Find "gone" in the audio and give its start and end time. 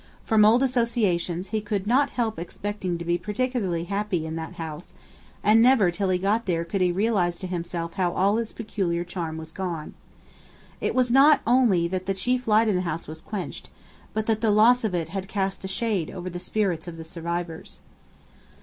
9.51-9.93